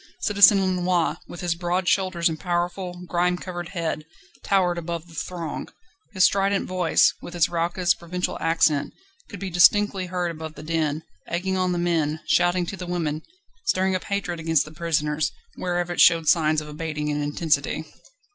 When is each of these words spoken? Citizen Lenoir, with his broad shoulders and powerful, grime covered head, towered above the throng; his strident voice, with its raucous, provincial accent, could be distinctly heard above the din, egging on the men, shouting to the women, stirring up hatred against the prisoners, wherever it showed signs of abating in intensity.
Citizen 0.19 0.61
Lenoir, 0.61 1.19
with 1.27 1.41
his 1.41 1.53
broad 1.53 1.87
shoulders 1.87 2.27
and 2.27 2.39
powerful, 2.39 3.03
grime 3.05 3.37
covered 3.37 3.69
head, 3.69 4.03
towered 4.43 4.79
above 4.79 5.07
the 5.07 5.13
throng; 5.13 5.69
his 6.11 6.23
strident 6.23 6.67
voice, 6.67 7.13
with 7.21 7.35
its 7.35 7.49
raucous, 7.49 7.93
provincial 7.93 8.35
accent, 8.41 8.93
could 9.29 9.39
be 9.39 9.51
distinctly 9.51 10.07
heard 10.07 10.31
above 10.31 10.55
the 10.55 10.63
din, 10.63 11.03
egging 11.27 11.55
on 11.55 11.71
the 11.71 11.77
men, 11.77 12.19
shouting 12.25 12.65
to 12.65 12.75
the 12.75 12.87
women, 12.87 13.21
stirring 13.67 13.93
up 13.95 14.05
hatred 14.05 14.39
against 14.39 14.65
the 14.65 14.71
prisoners, 14.71 15.31
wherever 15.53 15.93
it 15.93 16.01
showed 16.01 16.27
signs 16.27 16.61
of 16.61 16.67
abating 16.67 17.09
in 17.09 17.21
intensity. 17.21 17.85